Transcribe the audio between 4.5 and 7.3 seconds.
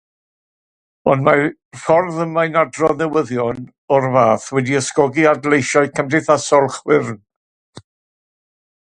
wedi ysgogi adleisiau cymdeithasol chwyrn.